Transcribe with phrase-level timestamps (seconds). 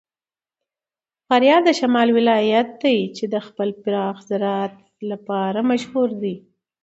[1.27, 4.75] فاریاب د شمال ولایت دی چې د خپل پراخ زراعت
[5.11, 6.35] لپاره مشهور دی.